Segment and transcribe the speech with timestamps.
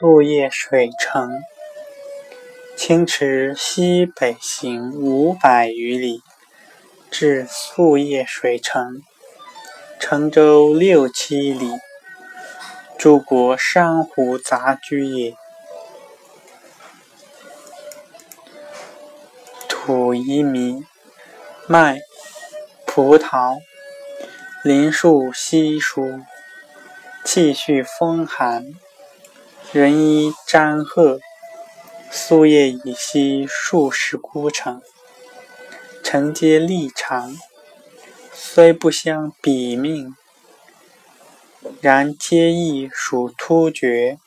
[0.00, 1.40] 宿夜水城。
[2.76, 6.20] 清池西北行五百余里，
[7.12, 9.02] 至宿叶水城。
[10.00, 11.70] 城周六七里，
[12.98, 15.36] 诸国珊瑚杂居也。
[19.68, 20.84] 土夷米、
[21.68, 22.00] 麦、
[22.84, 23.58] 葡萄，
[24.64, 26.20] 林树稀疏，
[27.24, 28.74] 气序风寒。
[29.74, 31.18] 人衣沾褐。
[32.08, 34.80] 宿夜已息数十孤城，
[36.00, 37.36] 城皆力长，
[38.32, 40.14] 虽不相比命，
[41.80, 44.20] 然皆亦属突厥。